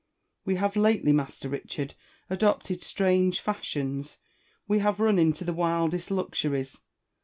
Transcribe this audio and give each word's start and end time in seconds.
We 0.45 0.55
have 0.55 0.75
lately. 0.75 1.13
Master 1.13 1.47
Richard, 1.47 1.93
adopted 2.27 2.81
strange 2.81 3.39
fashions; 3.39 4.17
we 4.67 4.79
have 4.79 4.99
run 4.99 5.19
into 5.19 5.43
the 5.43 5.53
wildest 5.53 6.09
luxuries. 6.09 6.81